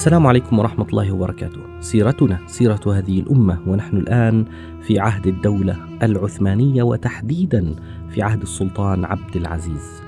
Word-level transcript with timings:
السلام 0.00 0.26
عليكم 0.26 0.58
ورحمة 0.58 0.86
الله 0.88 1.12
وبركاته. 1.12 1.60
سيرتنا 1.80 2.38
سيرة 2.46 2.80
هذه 2.86 3.20
الأمة 3.20 3.58
ونحن 3.66 3.96
الآن 3.96 4.44
في 4.82 4.98
عهد 4.98 5.26
الدولة 5.26 5.76
العثمانية 6.02 6.82
وتحديدا 6.82 7.74
في 8.10 8.22
عهد 8.22 8.42
السلطان 8.42 9.04
عبد 9.04 9.36
العزيز. 9.36 10.02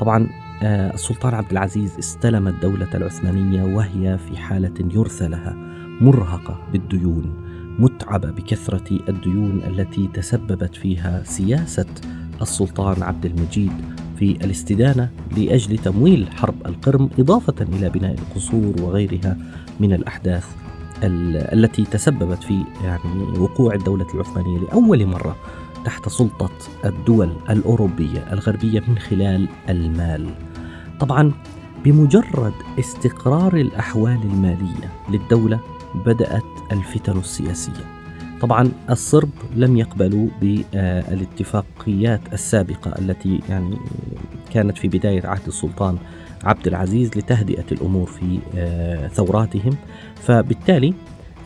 طبعا 0.00 0.28
آه، 0.62 0.94
السلطان 0.94 1.34
عبد 1.34 1.50
العزيز 1.50 1.98
استلم 1.98 2.48
الدولة 2.48 2.88
العثمانية 2.94 3.76
وهي 3.76 4.18
في 4.18 4.36
حالة 4.36 4.88
يرثى 4.94 5.28
لها 5.28 5.56
مرهقة 6.00 6.60
بالديون 6.72 7.32
متعبة 7.78 8.30
بكثرة 8.30 8.98
الديون 9.08 9.62
التي 9.66 10.08
تسببت 10.14 10.74
فيها 10.74 11.22
سياسة 11.24 11.86
السلطان 12.42 13.02
عبد 13.02 13.26
المجيد 13.26 13.72
في 14.18 14.30
الاستدانة 14.30 15.10
لأجل 15.36 15.78
تمويل 15.78 16.28
حرب 16.36 16.66
القرم 16.66 17.10
إضافة 17.18 17.54
إلى 17.60 17.90
بناء 17.90 18.14
القصور 18.14 18.82
وغيرها 18.82 19.36
من 19.80 19.92
الأحداث 19.92 20.46
التي 21.02 21.84
تسببت 21.84 22.42
في 22.44 22.64
يعني 22.84 23.38
وقوع 23.38 23.74
الدولة 23.74 24.06
العثمانية 24.14 24.58
لأول 24.58 25.06
مرة 25.06 25.36
تحت 25.84 26.08
سلطة 26.08 26.50
الدول 26.84 27.32
الأوروبية 27.50 28.32
الغربية 28.32 28.82
من 28.88 28.98
خلال 28.98 29.48
المال. 29.68 30.30
طبعا 31.00 31.32
بمجرد 31.84 32.52
استقرار 32.78 33.56
الأحوال 33.56 34.20
المالية 34.24 34.92
للدولة 35.10 35.60
بدأت 36.06 36.44
الفتن 36.72 37.18
السياسية. 37.18 37.97
طبعا 38.40 38.72
الصرب 38.90 39.30
لم 39.56 39.76
يقبلوا 39.76 40.28
بالاتفاقيات 40.40 42.20
السابقة 42.32 42.98
التي 42.98 43.40
يعني 43.48 43.76
كانت 44.50 44.78
في 44.78 44.88
بداية 44.88 45.26
عهد 45.26 45.46
السلطان 45.46 45.98
عبد 46.44 46.66
العزيز 46.66 47.10
لتهدئة 47.16 47.64
الأمور 47.72 48.06
في 48.06 48.38
آه، 48.56 49.08
ثوراتهم 49.08 49.76
فبالتالي 50.14 50.94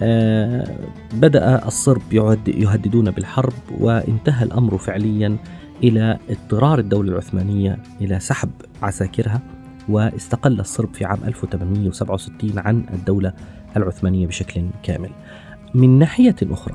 آه، 0.02 0.76
بدأ 1.12 1.66
الصرب 1.66 2.02
يهددون 2.46 3.10
بالحرب 3.10 3.52
وانتهى 3.80 4.44
الأمر 4.44 4.78
فعليا 4.78 5.36
إلى 5.82 6.18
اضطرار 6.30 6.78
الدولة 6.78 7.12
العثمانية 7.12 7.78
إلى 8.00 8.20
سحب 8.20 8.50
عساكرها 8.82 9.40
واستقل 9.88 10.60
الصرب 10.60 10.94
في 10.94 11.04
عام 11.04 11.18
1867 11.24 12.58
عن 12.58 12.84
الدولة 12.94 13.32
العثمانية 13.76 14.26
بشكل 14.26 14.66
كامل. 14.82 15.10
من 15.74 15.98
ناحية 15.98 16.36
أخرى 16.42 16.74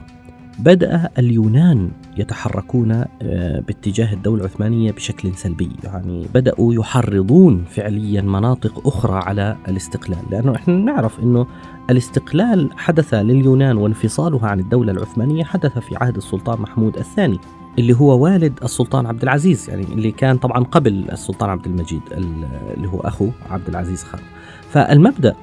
بدأ 0.59 1.09
اليونان 1.17 1.91
يتحركون 2.17 2.91
آه، 2.91 3.59
باتجاه 3.59 4.13
الدولة 4.13 4.41
العثمانية 4.41 4.91
بشكل 4.91 5.33
سلبي. 5.35 5.69
يعني 5.83 6.25
بدأوا 6.33 6.73
يحرضون 6.73 7.65
فعليا 7.69 8.21
مناطق 8.21 8.87
أخرى 8.87 9.15
على 9.15 9.55
الاستقلال. 9.67 10.19
لأنه 10.31 10.55
إحنا 10.55 10.73
نعرف 10.73 11.19
أنه 11.19 11.47
الاستقلال 11.89 12.69
حدث 12.77 13.13
لليونان 13.13 13.77
وانفصالها 13.77 14.47
عن 14.47 14.59
الدولة 14.59 14.91
العثمانية 14.91 15.43
حدث 15.43 15.77
في 15.77 15.95
عهد 15.95 16.15
السلطان 16.15 16.61
محمود 16.61 16.97
الثاني 16.97 17.39
اللي 17.79 17.93
هو 17.93 18.23
والد 18.23 18.59
السلطان 18.63 19.05
عبد 19.05 19.23
العزيز 19.23 19.69
يعني 19.69 19.83
اللي 19.83 20.11
كان 20.11 20.37
طبعا 20.37 20.63
قبل 20.63 21.05
السلطان 21.11 21.49
عبد 21.49 21.65
المجيد 21.65 22.01
اللي 22.11 22.87
هو 22.87 22.99
أخو 22.99 23.29
عبد 23.49 23.67
العزيز 23.67 24.03
خان. 24.03 24.21
فالمبدأ 24.69 25.35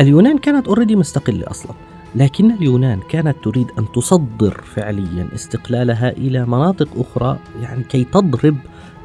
اليونان 0.00 0.38
كانت 0.38 0.68
already 0.68 0.96
مستقلة 0.96 1.50
أصلا. 1.50 1.72
لكن 2.14 2.50
اليونان 2.50 3.00
كانت 3.08 3.36
تريد 3.42 3.66
أن 3.78 3.92
تصدر 3.92 4.60
فعليا 4.74 5.28
استقلالها 5.34 6.10
إلى 6.10 6.46
مناطق 6.46 6.88
أخرى 6.96 7.38
يعني 7.62 7.84
كي 7.84 8.04
تضرب 8.04 8.56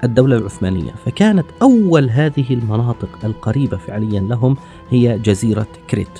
الدولة 0.04 0.38
العثمانية. 0.38 0.92
فكانت 1.06 1.46
أول 1.62 2.10
هذه 2.10 2.46
المناطق 2.50 3.10
القريبة 3.24 3.78
فعليا 3.78 4.20
لهم 4.20 4.58
هي 4.90 5.20
جزيرة 5.20 5.68
كريت. 5.90 6.20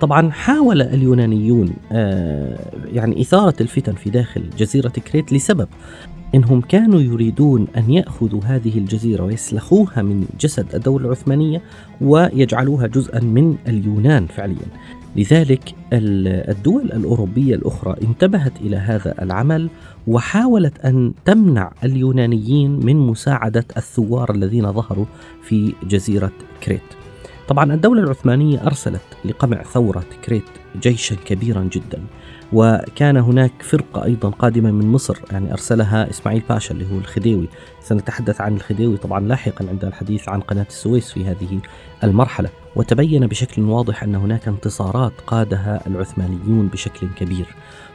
طبعا 0.00 0.30
حاول 0.30 0.82
اليونانيون 0.82 1.72
آه، 1.92 2.58
يعني 2.92 3.20
إثارة 3.20 3.54
الفتن 3.60 3.92
في 3.92 4.10
داخل 4.10 4.50
جزيرة 4.58 4.88
كريت 4.88 5.32
لسبب. 5.32 5.68
إنهم 6.34 6.60
كانوا 6.60 7.00
يريدون 7.00 7.66
أن 7.76 7.90
يأخذوا 7.90 8.40
هذه 8.44 8.78
الجزيرة 8.78 9.24
ويسلخوها 9.24 10.02
من 10.02 10.26
جسد 10.40 10.74
الدولة 10.74 11.06
العثمانية 11.06 11.62
ويجعلوها 12.00 12.86
جزءا 12.86 13.20
من 13.20 13.56
اليونان 13.68 14.26
فعليا. 14.26 14.66
لذلك 15.16 15.74
الدول 15.92 16.84
الأوروبية 16.84 17.54
الأخرى 17.54 17.96
انتبهت 18.02 18.60
إلى 18.60 18.76
هذا 18.76 19.22
العمل 19.22 19.70
وحاولت 20.06 20.78
أن 20.78 21.12
تمنع 21.24 21.72
اليونانيين 21.84 22.86
من 22.86 22.96
مساعدة 22.96 23.64
الثوار 23.76 24.34
الذين 24.34 24.72
ظهروا 24.72 25.06
في 25.42 25.72
جزيرة 25.82 26.32
كريت. 26.62 26.82
طبعا 27.48 27.74
الدولة 27.74 28.02
العثمانية 28.02 28.66
أرسلت 28.66 29.02
لقمع 29.24 29.62
ثورة 29.62 30.04
كريت 30.24 30.44
جيشا 30.80 31.16
كبيرا 31.26 31.68
جدا 31.72 32.02
وكان 32.52 33.16
هناك 33.16 33.52
فرقة 33.62 34.04
أيضا 34.04 34.30
قادمة 34.30 34.70
من 34.70 34.86
مصر 34.92 35.18
يعني 35.32 35.52
أرسلها 35.52 36.10
إسماعيل 36.10 36.42
باشا 36.48 36.74
اللي 36.74 36.84
هو 36.92 36.98
الخديوي. 36.98 37.48
سنتحدث 37.80 38.40
عن 38.40 38.54
الخديوي 38.56 38.96
طبعا 38.96 39.20
لاحقا 39.20 39.68
عند 39.68 39.84
الحديث 39.84 40.28
عن 40.28 40.40
قناة 40.40 40.66
السويس 40.68 41.12
في 41.12 41.24
هذه 41.24 41.60
المرحلة. 42.04 42.48
وتبين 42.76 43.26
بشكل 43.26 43.62
واضح 43.62 44.02
أن 44.02 44.14
هناك 44.14 44.48
انتصارات 44.48 45.12
قادها 45.26 45.86
العثمانيون 45.86 46.66
بشكل 46.68 47.08
كبير 47.16 47.46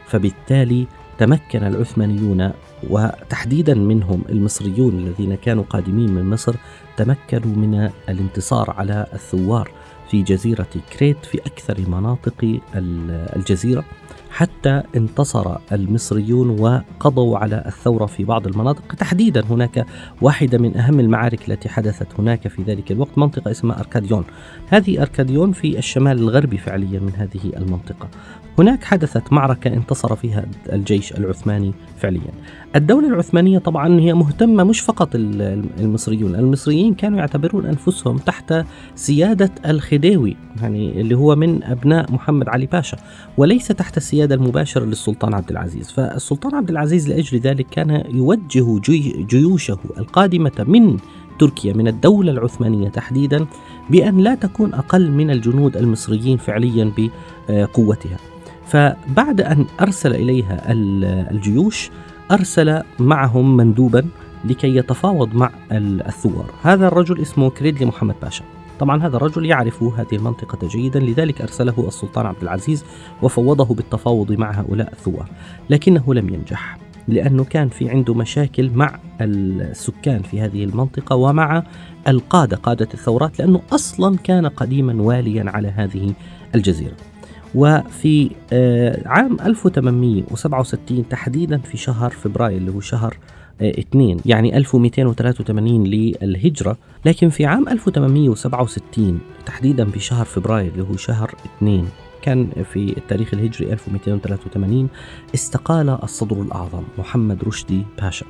فبالتالي 0.06 0.86
تمكن 1.18 1.64
العثمانيون 1.64 2.52
وتحديدا 2.90 3.74
منهم 3.74 4.22
المصريون 4.28 4.98
الذين 4.98 5.34
كانوا 5.34 5.64
قادمين 5.64 6.10
من 6.10 6.30
مصر 6.30 6.54
تمكنوا 6.96 7.56
من 7.56 7.90
الانتصار 8.08 8.70
على 8.70 9.06
الثوار 9.12 9.70
في 10.10 10.22
جزيرة 10.22 10.66
كريت 10.98 11.24
في 11.24 11.38
أكثر 11.38 11.80
مناطق 11.88 12.58
الجزيرة. 13.36 13.84
حتى 14.32 14.82
انتصر 14.96 15.56
المصريون 15.72 16.60
وقضوا 16.60 17.38
على 17.38 17.62
الثورة 17.66 18.06
في 18.06 18.24
بعض 18.24 18.46
المناطق. 18.46 18.94
تحديدا 18.94 19.44
هناك 19.50 19.86
واحدة 20.22 20.58
من 20.58 20.76
أهم 20.76 21.00
المعارك 21.00 21.50
التي 21.50 21.68
حدثت 21.68 22.06
هناك 22.18 22.48
في 22.48 22.62
ذلك 22.62 22.92
الوقت 22.92 23.18
منطقة 23.18 23.50
اسمها 23.50 23.78
أركاديون. 23.80 24.24
هذه 24.68 25.02
أركاديون 25.02 25.52
في 25.52 25.78
الشمال 25.78 26.18
الغربي 26.18 26.58
فعليا 26.58 27.00
من 27.00 27.12
هذه 27.16 27.56
المنطقة. 27.56 28.08
هناك 28.58 28.84
حدثت 28.84 29.32
معركة 29.32 29.68
انتصر 29.68 30.16
فيها 30.16 30.44
الجيش 30.72 31.12
العثماني 31.12 31.72
فعليا. 31.98 32.32
الدولة 32.76 33.08
العثمانية 33.08 33.58
طبعا 33.58 34.00
هي 34.00 34.14
مهتمة 34.14 34.64
مش 34.64 34.80
فقط 34.80 35.08
المصريون 35.14 36.34
المصريين 36.34 36.94
كانوا 36.94 37.18
يعتبرون 37.18 37.66
أنفسهم 37.66 38.16
تحت 38.16 38.54
سيادة 38.94 39.50
الخديوي 39.66 40.36
يعني 40.62 41.00
اللي 41.00 41.16
هو 41.16 41.36
من 41.36 41.64
أبناء 41.64 42.12
محمد 42.12 42.48
علي 42.48 42.66
باشا 42.66 42.96
وليس 43.36 43.68
تحت 43.68 43.98
السيادة 44.22 44.44
المباشرة 44.44 44.84
للسلطان 44.84 45.34
عبد 45.34 45.50
العزيز. 45.50 45.90
فالسلطان 45.90 46.54
عبد 46.54 46.70
العزيز 46.70 47.08
لأجل 47.08 47.38
ذلك 47.38 47.66
كان 47.70 48.04
يوجه 48.10 48.78
جي 48.78 49.26
جيوشه 49.28 49.78
القادمة 49.98 50.64
من 50.68 50.96
تركيا 51.38 51.72
من 51.72 51.88
الدولة 51.88 52.32
العثمانية 52.32 52.88
تحديدا 52.88 53.46
بأن 53.90 54.18
لا 54.18 54.34
تكون 54.34 54.74
أقل 54.74 55.10
من 55.10 55.30
الجنود 55.30 55.76
المصريين 55.76 56.36
فعليا 56.36 56.92
بقوتها. 57.48 58.16
فبعد 58.66 59.40
أن 59.40 59.66
أرسل 59.80 60.14
إليها 60.14 60.72
الجيوش 61.30 61.90
أرسل 62.30 62.82
معهم 62.98 63.56
مندوبا 63.56 64.04
لكي 64.44 64.76
يتفاوض 64.76 65.34
مع 65.34 65.50
الثوار. 65.72 66.50
هذا 66.62 66.86
الرجل 66.86 67.20
اسمه 67.20 67.50
كريدلي 67.50 67.86
محمد 67.86 68.14
باشا. 68.22 68.44
طبعا 68.82 69.06
هذا 69.06 69.16
الرجل 69.16 69.46
يعرف 69.46 69.82
هذه 69.82 70.14
المنطقة 70.16 70.68
جيدا 70.68 71.00
لذلك 71.00 71.40
أرسله 71.40 71.84
السلطان 71.88 72.26
عبد 72.26 72.42
العزيز 72.42 72.84
وفوضه 73.22 73.74
بالتفاوض 73.74 74.32
مع 74.32 74.50
هؤلاء 74.50 74.92
الثوار. 74.92 75.28
لكنه 75.70 76.14
لم 76.14 76.28
ينجح 76.28 76.78
لأنه 77.08 77.44
كان 77.44 77.68
في 77.68 77.90
عنده 77.90 78.14
مشاكل 78.14 78.70
مع 78.70 78.98
السكان 79.20 80.22
في 80.22 80.40
هذه 80.40 80.64
المنطقة 80.64 81.16
ومع 81.16 81.62
القادة 82.08 82.56
قادة 82.56 82.88
الثورات 82.94 83.38
لأنه 83.38 83.60
أصلا 83.72 84.16
كان 84.16 84.46
قديما 84.46 85.02
واليا 85.02 85.44
على 85.50 85.68
هذه 85.68 86.14
الجزيرة. 86.54 86.96
وفي 87.54 88.30
آه، 88.52 89.08
عام 89.08 89.36
1867 89.40 91.08
تحديدا 91.08 91.58
في 91.58 91.76
شهر 91.76 92.10
فبراير 92.10 92.56
اللي 92.56 92.72
هو 92.72 92.80
شهر 92.80 93.16
آه، 93.62 93.70
اثنين 93.70 94.16
يعني 94.26 94.56
1283 94.56 95.84
للهجرة. 95.84 96.76
لكن 97.04 97.28
في 97.28 97.46
عام 97.46 97.68
1867 97.68 99.20
تحديدا 99.46 99.84
في 99.84 100.00
شهر 100.00 100.24
فبراير 100.24 100.72
اللي 100.72 100.82
هو 100.82 100.96
شهر 100.96 101.34
اثنين 101.46 101.88
كان 102.22 102.50
في 102.72 102.96
التاريخ 102.96 103.34
الهجري 103.34 103.72
1283 103.72 104.88
استقال 105.34 105.88
الصدر 106.02 106.42
الأعظم 106.42 106.82
محمد 106.98 107.44
رشدي 107.44 107.82
باشا. 108.02 108.26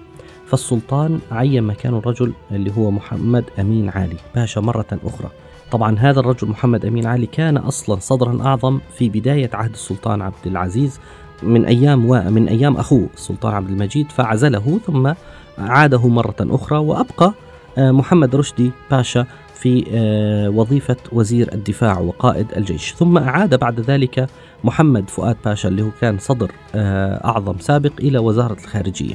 فالسلطان 0.46 1.20
عين 1.30 1.62
مكان 1.62 1.94
الرجل 1.94 2.32
اللي 2.50 2.72
هو 2.76 2.90
محمد 2.90 3.44
أمين 3.58 3.88
علي 3.88 4.16
باشا 4.34 4.60
مرة 4.60 4.98
أخرى. 5.04 5.30
طبعا 5.72 5.98
هذا 5.98 6.20
الرجل 6.20 6.48
محمد 6.48 6.86
أمين 6.86 7.06
علي 7.06 7.26
كان 7.26 7.56
أصلا 7.56 8.00
صدرا 8.00 8.42
أعظم 8.46 8.80
في 8.98 9.08
بداية 9.08 9.50
عهد 9.52 9.70
السلطان 9.70 10.22
عبد 10.22 10.46
العزيز 10.46 11.00
من 11.42 11.64
أيام 11.64 12.10
ومن 12.10 12.48
أيام 12.48 12.76
أخوه. 12.76 13.06
السلطان 13.14 13.54
عبد 13.54 13.70
المجيد 13.70 14.12
فعزله 14.12 14.78
ثم 14.86 15.12
عاده 15.58 16.08
مرة 16.08 16.36
أخرى 16.40 16.78
وأبقى 16.78 17.34
آه، 17.78 17.90
محمد 17.90 18.36
رشدي 18.36 18.70
باشا 18.90 19.26
في 19.54 19.84
آه، 19.92 20.48
وظيفة 20.50 20.96
وزير 21.12 21.52
الدفاع 21.52 21.98
وقائد 21.98 22.46
الجيش. 22.56 22.94
ثم 22.94 23.18
أعاد 23.18 23.54
بعد 23.54 23.80
ذلك 23.80 24.26
محمد 24.64 25.10
فؤاد 25.10 25.36
باشا 25.44 25.68
اللي 25.68 25.82
هو 25.82 25.90
كان 26.00 26.18
صدر 26.18 26.50
آه، 26.74 27.24
أعظم 27.24 27.54
سابق 27.58 27.92
إلى 28.00 28.18
وزارة 28.18 28.52
الخارجية. 28.52 29.14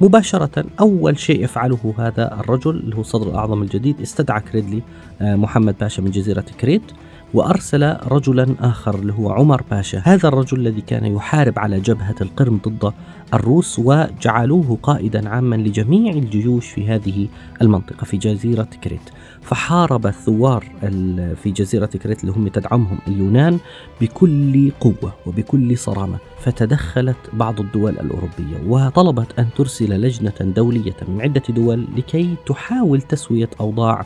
مباشرة 0.00 0.64
أول 0.80 1.18
شيء 1.18 1.44
يفعله 1.44 1.94
هذا 1.98 2.40
الرجل 2.40 2.70
اللي 2.70 2.96
هو 2.96 3.00
الصدر 3.00 3.30
الأعظم 3.30 3.62
الجديد 3.62 4.00
استدعى 4.00 4.40
كريدلي 4.40 4.82
محمد 5.20 5.74
باشا 5.80 6.00
من 6.02 6.10
جزيرة 6.10 6.44
كريت 6.60 6.82
وأرسل 7.34 7.96
رجلا 8.08 8.54
آخر 8.60 8.94
اللي 8.94 9.12
هو 9.12 9.30
عمر 9.30 9.62
باشا. 9.70 10.02
هذا 10.04 10.28
الرجل 10.28 10.60
الذي 10.60 10.80
كان 10.80 11.06
يحارب 11.06 11.58
على 11.58 11.80
جبهة 11.80 12.14
القرم 12.20 12.60
ضد 12.68 12.92
الروس 13.34 13.78
وجعلوه 13.78 14.78
قائدا 14.82 15.28
عاما 15.28 15.56
لجميع 15.56 16.12
الجيوش 16.12 16.66
في 16.66 16.88
هذه 16.88 17.28
المنطقة 17.62 18.04
في 18.04 18.16
جزيرة 18.16 18.68
كريت. 18.84 19.10
فحارب 19.46 20.06
الثوار 20.06 20.64
في 21.42 21.50
جزيرة 21.50 21.86
كريت 21.86 22.20
اللي 22.20 22.32
هم 22.32 22.48
تدعمهم 22.48 22.98
اليونان 23.08 23.58
بكل 24.00 24.70
قوة 24.80 25.14
وبكل 25.26 25.78
صرامة. 25.78 26.18
فتدخلت 26.40 27.16
بعض 27.32 27.60
الدول 27.60 27.92
الأوروبية 27.92 28.68
وطلبت 28.68 29.38
أن 29.38 29.46
ترسل 29.56 30.00
لجنة 30.00 30.32
دولية 30.40 30.96
من 31.08 31.20
عدة 31.20 31.42
دول 31.48 31.86
لكي 31.96 32.34
تحاول 32.46 33.02
تسوية 33.02 33.50
أوضاع 33.60 34.04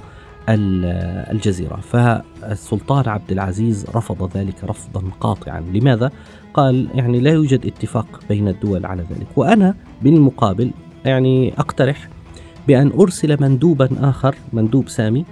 الجزيرة. 0.48 1.76
فالسلطان 1.76 3.08
عبد 3.08 3.32
العزيز 3.32 3.86
رفض 3.94 4.36
ذلك 4.36 4.64
رفضا 4.64 5.02
قاطعا. 5.20 5.60
لماذا؟ 5.60 6.10
قال 6.54 6.88
يعني 6.94 7.20
لا 7.20 7.30
يوجد 7.30 7.66
اتفاق 7.66 8.20
بين 8.28 8.48
الدول 8.48 8.86
على 8.86 9.02
ذلك. 9.02 9.26
وأنا 9.36 9.74
بالمقابل 10.02 10.70
يعني 11.04 11.52
أقترح 11.58 12.08
بأن 12.70 12.92
أرسل 13.00 13.36
مندوبا 13.42 13.88
آخر 14.00 14.34
مندوب 14.52 14.88
سامي 14.88 15.24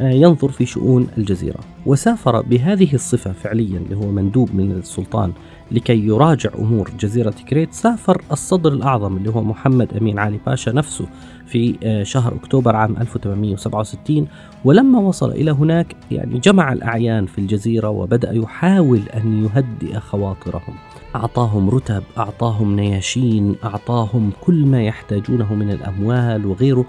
ينظر 0.00 0.48
في 0.48 0.66
شؤون 0.66 1.08
الجزيرة. 1.18 1.60
وسافر 1.86 2.42
بهذه 2.42 2.94
الصفة 2.94 3.32
فعليا 3.32 3.78
اللي 3.78 3.96
هو 3.96 4.10
مندوب 4.10 4.54
من 4.54 4.72
السلطان 4.72 5.32
لكي 5.70 6.06
يراجع 6.06 6.50
أمور 6.58 6.90
جزيرة 7.00 7.34
كريت. 7.48 7.72
سافر 7.72 8.22
الصدر 8.32 8.72
الأعظم 8.72 9.16
اللي 9.16 9.30
هو 9.30 9.42
محمد 9.42 9.96
أمين 9.96 10.18
علي 10.18 10.38
باشا 10.46 10.70
نفسه 10.70 11.06
في 11.46 11.76
آه، 11.82 12.02
شهر 12.02 12.34
أكتوبر 12.34 12.76
عام 12.76 12.96
1867 12.96 14.26
ولما 14.64 14.98
وصل 14.98 15.30
إلى 15.30 15.50
هناك 15.50 15.96
يعني 16.10 16.38
جمع 16.38 16.72
الأعيان 16.72 17.26
في 17.26 17.38
الجزيرة 17.38 17.88
وبدأ 17.88 18.32
يحاول 18.32 19.00
أن 19.14 19.44
يهدئ 19.44 19.98
خواطرهم. 19.98 20.74
أعطاهم 21.16 21.70
رتب 21.70 22.02
أعطاهم 22.18 22.76
نياشين 22.76 23.56
أعطاهم 23.64 24.32
كل 24.40 24.66
ما 24.66 24.82
يحتاجونه 24.82 25.54
من 25.54 25.70
الأموال 25.70 26.46
وغيره. 26.46 26.84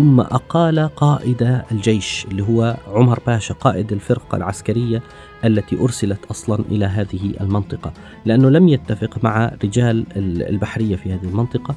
ثم 0.00 0.20
أقال 0.20 0.88
قائد 0.96 1.62
الجيش 1.72 2.26
اللي 2.30 2.42
هو 2.42 2.76
عمر 2.92 3.20
باشا 3.26 3.54
قائد 3.54 3.92
الفرقة 3.92 4.36
العسكرية 4.36 5.02
التي 5.44 5.80
أرسلت 5.80 6.24
أصلا 6.30 6.64
إلى 6.70 6.84
هذه 6.84 7.34
المنطقة 7.40 7.92
لأنه 8.24 8.50
لم 8.50 8.68
يتفق 8.68 9.24
مع 9.24 9.52
رجال 9.64 10.04
البحرية 10.16 10.96
في 10.96 11.12
هذه 11.12 11.24
المنطقة 11.24 11.74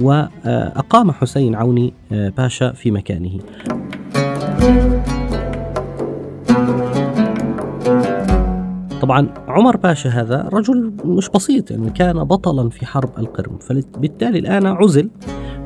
وأقام 0.00 1.12
حسين 1.12 1.54
عوني 1.54 1.94
آه، 2.12 2.28
باشا 2.28 2.72
في 2.72 2.90
مكانه 2.90 3.38
طبعا 9.02 9.28
عمر 9.48 9.76
باشا 9.76 10.10
هذا 10.10 10.48
رجل 10.52 10.92
مش 11.04 11.28
بسيط 11.28 11.70
يعني 11.70 11.90
كان 11.90 12.24
بطلا 12.24 12.68
في 12.68 12.86
حرب 12.86 13.18
القرم 13.18 13.58
فبالتالي 13.58 14.38
الآن 14.38 14.66
عزل 14.66 15.10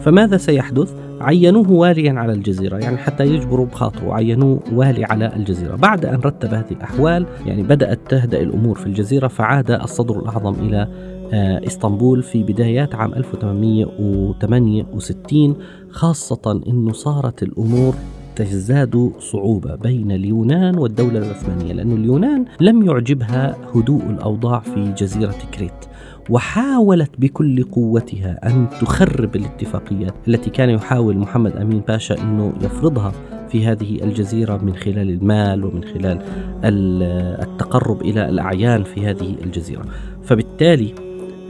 فماذا 0.01 0.37
سيحدث؟ 0.37 1.04
عينوه 1.20 1.70
واليا 1.70 2.12
على 2.12 2.32
الجزيرة 2.32 2.76
يعني 2.76 2.96
حتى 2.96 3.26
يجبروا 3.26 3.66
بخاطره 3.66 4.14
عينوه 4.14 4.61
والي 4.72 5.05
على 5.05 5.37
الجزيرة. 5.37 5.76
بعد 5.76 6.06
أن 6.06 6.20
رتب 6.20 6.55
هذه 6.55 6.70
الأحوال 6.70 7.26
يعني 7.46 7.62
بدأت 7.62 7.99
تهدأ 8.08 8.40
الأمور 8.40 8.78
في 8.78 8.87
الجزيرة 8.87 9.28
فعاد 9.28 9.70
الصدر 9.70 10.19
الأعظم 10.19 10.55
إلى 10.55 10.88
آه، 11.32 11.66
إسطنبول 11.66 12.22
في 12.22 12.43
بدايات 12.43 12.94
عام 12.94 13.14
1868 13.14 15.56
خاصة 15.90 16.62
أنه 16.69 16.93
صارت 16.93 17.43
الأمور 17.43 17.94
تزداد 18.37 19.12
صعوبة 19.19 19.75
بين 19.75 20.12
اليونان 20.12 20.78
والدولة 20.78 21.19
العثمانية 21.19 21.72
لأن 21.72 21.93
اليونان 21.93 22.44
لم 22.60 22.82
يعجبها 22.82 23.56
هدوء 23.75 24.02
الأوضاع 24.10 24.60
في 24.60 24.93
جزيرة 24.99 25.34
كريت. 25.55 25.72
وحاولت 26.31 27.11
بكل 27.19 27.62
قوتها 27.62 28.41
أن 28.47 28.67
تخرب 28.81 29.37
الاتفاقيات 29.37 30.15
التي 30.29 30.50
كان 30.50 30.71
يحاول 30.71 31.17
محمد 31.17 31.56
أمين 31.56 31.81
باشا 31.81 32.23
أنه 32.23 32.53
يفرضها 32.62 33.12
في 33.49 33.67
هذه 33.67 34.03
الجزيرة 34.03 34.56
من 34.56 34.76
خلال 34.76 35.11
المال 35.11 35.65
ومن 35.65 35.85
خلال 35.85 36.19
التقرب 37.43 38.03
إلى 38.03 38.29
الأعيان 38.29 38.85
في 38.85 39.06
هذه 39.06 39.37
الجزيرة. 39.44 39.85
فبالتالي 40.23 40.94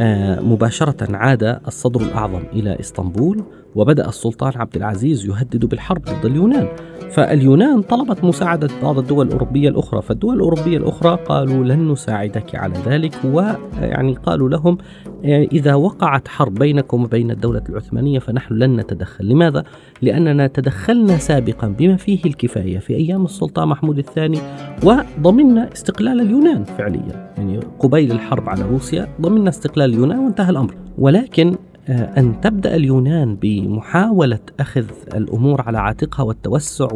آه، 0.01 0.41
مباشرة 0.41 1.17
عاد 1.17 1.61
الصدر 1.67 2.01
الأعظم 2.01 2.43
إلى 2.53 2.81
إسطنبول 2.81 3.45
وبدأ 3.75 4.09
السلطان 4.09 4.53
عبد 4.57 4.77
العزيز 4.77 5.27
يهدد 5.27 5.65
بالحرب 5.65 6.03
ضد 6.03 6.27
اليونان. 6.27 6.69
فاليونان 7.11 7.83
طلبت 7.83 8.25
مساعدة 8.25 8.69
بعض 8.83 8.99
الدول 8.99 9.27
الأوروبية 9.27 9.69
الأخرى. 9.69 10.03
فالدول 10.03 10.35
الأوروبية 10.35 10.77
الأخرى 10.77 11.19
قالوا 11.25 11.65
لن 11.65 11.93
نساعدك 11.93 12.55
على 12.55 12.75
ذلك 12.87 13.15
ويعني 13.25 14.15
قالوا 14.15 14.49
لهم 14.49 14.79
إذا 15.25 15.75
وقعت 15.75 16.29
حرب 16.29 16.55
بينكم 16.55 17.05
وبين 17.05 17.31
الدولة 17.31 17.63
العثمانية 17.69 18.19
فنحن 18.19 18.55
لن 18.55 18.77
نتدخل. 18.77 19.29
لماذا؟ 19.29 19.65
لأننا 20.03 20.47
تدخلنا 20.47 21.17
سابقا 21.17 21.69
بما 21.69 21.97
فيه 21.97 22.25
الكفاية 22.27 22.79
في 22.79 22.95
أيام 22.97 23.25
السلطان 23.25 23.69
محمود 23.69 23.99
الثاني 23.99 24.39
وضمننا 24.83 25.73
استقلال 25.73 26.21
اليونان 26.21 26.65
فعليا. 26.65 27.33
يعني 27.39 27.61
قبيل 27.79 28.13
الحرب 28.13 28.49
على 28.49 28.63
روسيا 28.63 29.09
ضمننا 29.21 29.49
استقلال 29.49 29.91
اليونان 29.91 30.19
وانتهى 30.19 30.51
الأمر. 30.51 30.75
ولكن 30.99 31.57
أن 31.89 32.41
تبدأ 32.41 32.77
اليونان 32.77 33.37
بمحاولة 33.37 34.39
أخذ 34.61 34.85
الأمور 35.15 35.61
على 35.61 35.79
عاتقها 35.79 36.23
والتوسع 36.23 36.89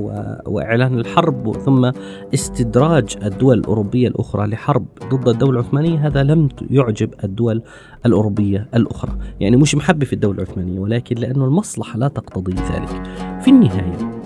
وإعلان 0.47 0.99
الحرب 0.99 1.57
ثم 1.57 1.91
استدراج 2.35 3.17
الدول 3.23 3.59
الأوروبية 3.59 4.09
الأخرى 4.09 4.47
لحرب 4.47 4.87
ضد 5.11 5.29
الدولة 5.29 5.61
العثمانية. 5.61 6.07
هذا 6.07 6.23
لم 6.23 6.49
يعجب 6.71 7.11
الدول 7.25 7.63
الأوروبية 8.07 8.69
الأخرى. 8.75 9.13
يعني 9.41 9.57
مش 9.57 9.75
محبة 9.75 10.07
في 10.07 10.13
الدولة 10.13 10.43
العثمانية 10.43 10.79
ولكن 10.79 11.17
لأن 11.17 11.43
المصلحة 11.43 11.99
لا 11.99 12.09
تقتضي 12.09 12.53
ذلك. 12.53 13.03
في 13.41 13.51
النهاية 13.51 14.23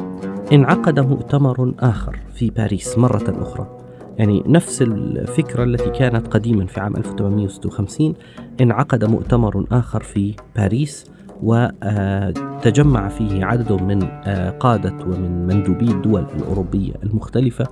انعقد 0.53 1.01
مؤتمر 1.01 1.75
آخر 1.79 2.19
في 2.35 2.51
باريس 2.51 2.99
مرة 2.99 3.43
أخرى. 3.43 3.82
يعني 4.23 4.43
نفس 4.47 4.83
الفكرة 4.83 5.65
التي 5.65 5.91
كانت 5.91 6.27
قديما 6.27 6.67
في 6.67 6.81
عام 6.81 6.97
1856 6.97 8.15
انعقد 8.61 9.05
مؤتمر 9.05 9.67
آخر 9.73 10.03
في 10.03 10.35
باريس 10.57 11.07
وتجمع 12.63 13.09
فيه 13.09 13.45
عدد 13.45 13.73
من 13.73 14.03
آه، 14.03 14.51
قادة 14.51 14.95
ومن 15.05 15.47
مندوبي 15.47 15.91
الدول 15.91 16.27
الأوروبية 16.37 16.93
المختلفة 17.03 17.67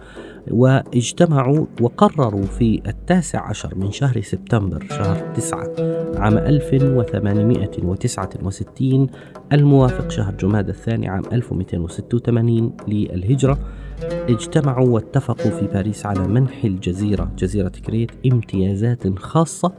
واجتمعوا 0.50 1.66
وقرروا 1.80 2.44
في 2.44 2.82
التاسع 2.86 3.48
عشر 3.48 3.74
من 3.76 3.90
شهر 3.90 4.20
سبتمبر 4.20 4.86
شهر 4.88 5.16
تسعة 5.34 5.68
عام 6.16 6.38
1869 6.38 9.06
الموافق 9.52 10.10
شهر 10.10 10.34
جماد 10.34 10.68
الثاني 10.68 11.08
عام 11.08 11.22
1286 11.32 12.72
للهجرة. 12.88 13.58
اجتمعوا 14.02 14.88
واتفقوا 14.88 15.50
في 15.50 15.66
باريس 15.66 16.06
على 16.06 16.28
منح 16.28 16.64
الجزيرة 16.64 17.30
جزيرة 17.38 17.68
كريت 17.68 18.10
امتيازات 18.26 19.18
خاصة 19.18 19.72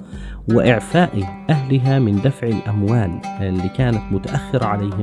وإعفاء 0.54 1.24
أهلها 1.50 2.00
من 2.00 2.22
دفع 2.22 2.48
الأموال 2.48 3.22
اللي 3.42 3.70
كانت 3.70 4.02
متأخرة 4.12 4.66
عليهم 4.66 5.01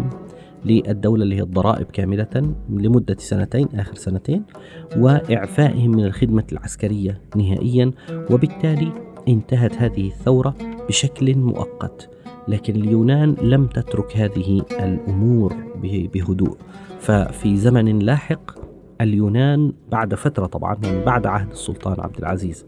للدولة 0.64 1.22
اللي 1.22 1.36
هي 1.36 1.42
الضرائب 1.42 1.86
كاملة 1.86 2.54
لمدة 2.70 3.16
سنتين 3.18 3.68
آخر 3.74 3.94
سنتين 3.94 4.42
وإعفائهم 4.96 5.90
من 5.90 6.04
الخدمة 6.04 6.44
العسكرية 6.52 7.20
نهائيا 7.36 7.92
وبالتالي 8.30 8.92
انتهت 9.28 9.74
هذه 9.74 10.06
الثورة 10.06 10.54
بشكل 10.88 11.38
مؤقت. 11.38 12.10
لكن 12.48 12.76
اليونان 12.76 13.36
لم 13.42 13.66
تترك 13.66 14.16
هذه 14.16 14.62
الأمور 14.70 15.56
بهدوء. 16.14 16.56
ففي 17.00 17.56
زمن 17.56 17.98
لاحق 17.98 18.58
اليونان 19.00 19.72
بعد 19.90 20.14
فترة 20.14 20.46
طبعا 20.46 20.76
يعني 20.82 21.04
بعد 21.04 21.26
عهد 21.26 21.50
السلطان 21.50 22.00
عبد 22.00 22.18
العزيز 22.18 22.66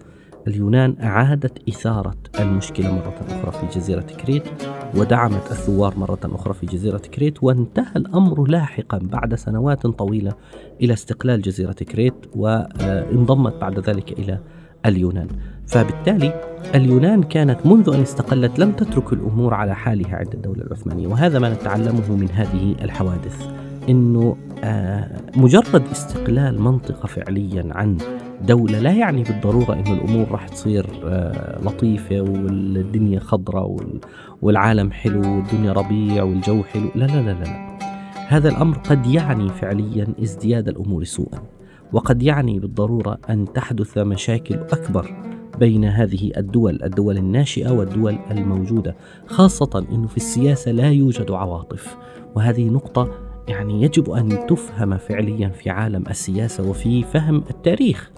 اليونان 0.48 0.96
أعادت 1.02 1.68
إثارة 1.68 2.14
المشكلة 2.40 2.92
مرة 2.94 3.14
أخرى 3.28 3.52
في 3.52 3.78
جزيرة 3.78 4.00
كريت 4.00 4.42
ودعمت 4.96 5.50
الثوار 5.50 5.98
مرة 5.98 6.18
أخرى 6.24 6.54
في 6.54 6.66
جزيرة 6.66 6.98
كريت 6.98 7.42
وانتهى 7.42 7.96
الأمر 7.96 8.48
لاحقا 8.48 8.98
بعد 8.98 9.34
سنوات 9.34 9.86
طويلة 9.86 10.32
إلى 10.82 10.92
استقلال 10.92 11.42
جزيرة 11.42 11.72
كريت 11.72 12.14
وانضمت 12.36 13.54
بعد 13.60 13.78
ذلك 13.78 14.12
إلى 14.12 14.38
اليونان. 14.86 15.28
فبالتالي 15.66 16.40
اليونان 16.74 17.22
كانت 17.22 17.66
منذ 17.66 17.94
أن 17.94 18.00
استقلت 18.00 18.58
لم 18.58 18.72
تترك 18.72 19.12
الأمور 19.12 19.54
على 19.54 19.74
حالها 19.74 20.16
عند 20.16 20.34
الدولة 20.34 20.62
العثمانية 20.62 21.08
وهذا 21.08 21.38
ما 21.38 21.54
نتعلمه 21.54 22.16
من 22.16 22.30
هذه 22.30 22.74
الحوادث. 22.82 23.69
إنه 23.88 24.36
آه، 24.64 25.20
مجرد 25.36 25.82
استقلال 25.92 26.62
منطقة 26.62 27.06
فعليا 27.06 27.68
عن 27.70 27.98
دولة 28.46 28.78
لا 28.78 28.92
يعني 28.92 29.22
بالضرورة 29.22 29.72
أن 29.72 29.92
الأمور 29.92 30.30
راح 30.30 30.48
تصير 30.48 30.86
آه، 31.04 31.60
لطيفة 31.64 32.20
والدنيا 32.20 33.20
خضراء 33.20 33.76
والعالم 34.42 34.90
حلو 34.90 35.36
والدنيا 35.36 35.72
ربيع 35.72 36.22
والجو 36.22 36.62
حلو. 36.62 36.88
لا 36.94 37.04
لا 37.04 37.22
لا 37.22 37.32
لا. 37.32 37.78
هذا 38.28 38.48
الأمر 38.48 38.78
قد 38.78 39.06
يعني 39.06 39.48
فعليا 39.48 40.06
ازدياد 40.22 40.68
الأمور 40.68 41.04
سوءا 41.04 41.42
وقد 41.92 42.22
يعني 42.22 42.58
بالضرورة 42.58 43.18
أن 43.30 43.52
تحدث 43.52 43.98
مشاكل 43.98 44.54
أكبر 44.54 45.14
بين 45.58 45.84
هذه 45.84 46.32
الدول 46.36 46.82
الدول 46.82 47.16
الناشئة 47.16 47.70
والدول 47.70 48.18
الموجودة 48.30 48.96
خاصة 49.26 49.86
أنه 49.92 50.06
في 50.06 50.16
السياسة 50.16 50.70
لا 50.70 50.90
يوجد 50.90 51.30
عواطف. 51.30 51.96
وهذه 52.34 52.68
نقطة 52.68 53.29
يعني 53.48 53.82
يجب 53.82 54.10
أن 54.10 54.46
تفهم 54.46 54.98
فعليا 54.98 55.48
في 55.48 55.70
عالم 55.70 56.04
السياسة 56.10 56.70
وفي 56.70 57.02
فهم 57.02 57.42
التاريخ. 57.50 58.10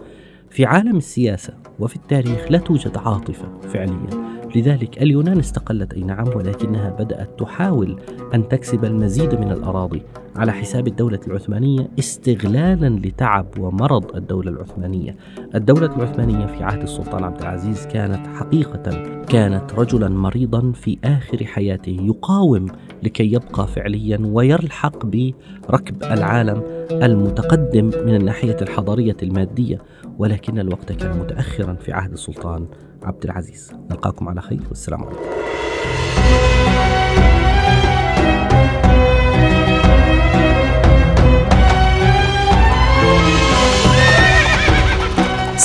في 0.50 0.64
عالم 0.64 0.96
السياسة 0.96 1.54
وفي 1.78 1.96
التاريخ 1.96 2.46
لا 2.50 2.58
توجد 2.58 2.96
عاطفة 2.96 3.60
فعليا. 3.60 4.42
لذلك 4.56 5.02
اليونان 5.02 5.38
استقلت 5.38 5.94
أي 5.94 6.00
نعم 6.00 6.28
ولكنها 6.28 6.90
بدأت 6.90 7.38
تحاول 7.38 8.00
أن 8.34 8.48
تكسب 8.48 8.84
المزيد 8.84 9.34
من 9.34 9.52
الأراضي. 9.52 10.02
على 10.36 10.52
حساب 10.52 10.88
الدولة 10.88 11.20
العثمانية 11.26 11.88
استغلالا 11.98 12.88
لتعب 12.88 13.46
ومرض 13.58 14.16
الدولة 14.16 14.50
العثمانية. 14.50 15.16
الدولة 15.54 15.96
العثمانية 15.96 16.46
في 16.46 16.64
عهد 16.64 16.82
السلطان 16.82 17.24
عبد 17.24 17.40
العزيز 17.40 17.86
كانت 17.86 18.26
حقيقة 18.26 18.90
كانت 19.28 19.74
رجلا 19.74 20.08
مريضا 20.08 20.72
في 20.72 20.98
آخر 21.04 21.44
حياته 21.44 21.96
يقاوم 22.00 22.66
لكي 23.02 23.32
يبقى 23.32 23.66
فعليا 23.66 24.18
ويلحق 24.24 25.06
بركب 25.06 26.02
العالم 26.02 26.62
المتقدم 26.90 27.86
من 27.86 28.14
الناحية 28.14 28.56
الحضارية 28.62 29.16
المادية. 29.22 29.78
ولكن 30.18 30.58
الوقت 30.58 30.92
كان 30.92 31.18
متاخرا 31.18 31.74
في 31.74 31.92
عهد 31.92 32.12
السلطان 32.12 32.66
عبد 33.02 33.24
العزيز. 33.24 33.72
نلقاكم 33.90 34.28
على 34.28 34.40
خير 34.40 34.60
والسلام 34.68 35.04
عليكم. 35.04 35.22